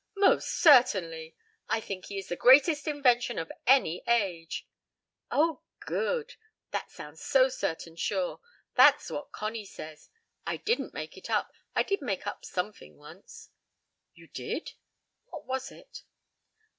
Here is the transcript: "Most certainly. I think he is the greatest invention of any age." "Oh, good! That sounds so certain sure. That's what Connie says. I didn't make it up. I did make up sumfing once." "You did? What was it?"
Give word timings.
"Most 0.17 0.59
certainly. 0.59 1.35
I 1.69 1.79
think 1.79 2.05
he 2.07 2.17
is 2.17 2.29
the 2.29 2.35
greatest 2.35 2.87
invention 2.87 3.37
of 3.37 3.51
any 3.67 4.01
age." 4.07 4.67
"Oh, 5.29 5.61
good! 5.79 6.37
That 6.71 6.89
sounds 6.89 7.21
so 7.23 7.49
certain 7.49 7.95
sure. 7.95 8.41
That's 8.73 9.11
what 9.11 9.31
Connie 9.31 9.67
says. 9.67 10.09
I 10.43 10.57
didn't 10.57 10.95
make 10.95 11.17
it 11.19 11.29
up. 11.29 11.53
I 11.75 11.83
did 11.83 12.01
make 12.01 12.25
up 12.25 12.43
sumfing 12.45 12.95
once." 12.97 13.51
"You 14.15 14.25
did? 14.27 14.71
What 15.27 15.45
was 15.45 15.71
it?" 15.71 16.01